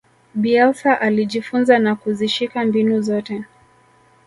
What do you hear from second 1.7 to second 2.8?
na kuzishika